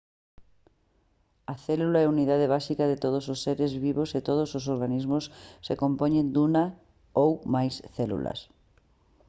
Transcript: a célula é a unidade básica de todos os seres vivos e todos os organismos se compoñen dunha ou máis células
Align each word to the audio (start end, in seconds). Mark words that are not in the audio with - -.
a 1.53 1.55
célula 1.65 1.97
é 2.01 2.05
a 2.05 2.13
unidade 2.15 2.51
básica 2.55 2.85
de 2.91 2.97
todos 3.03 3.25
os 3.33 3.39
seres 3.45 3.71
vivos 3.85 4.09
e 4.17 4.27
todos 4.29 4.49
os 4.57 4.65
organismos 4.73 5.23
se 5.67 5.73
compoñen 5.83 6.25
dunha 6.35 6.65
ou 7.21 7.31
máis 7.55 7.73
células 7.97 8.39